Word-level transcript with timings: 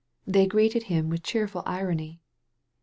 They 0.25 0.47
greeted 0.47 0.85
him 0.89 1.09
with 1.11 1.21
cheerful 1.21 1.61
irony. 1.67 2.21